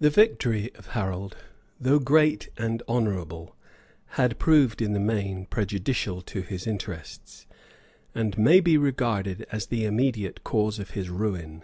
[0.00, 1.36] The victory of Harold,
[1.78, 3.54] though great and honorable,
[4.18, 7.46] had proved in the main prejudicial to his interests,
[8.16, 11.62] and may be regarded as the immediate cause of his ruin.